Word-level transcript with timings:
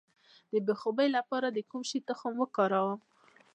د 0.51 0.53
بې 0.65 0.73
خوبۍ 0.81 1.07
لپاره 1.17 1.47
د 1.51 1.57
کوم 1.69 1.81
شي 1.89 1.99
تخم 2.09 2.33
وکاروم؟ 2.39 2.99